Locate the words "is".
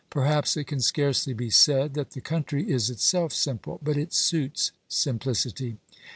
2.71-2.89